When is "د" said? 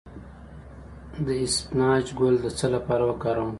1.25-1.27, 2.41-2.47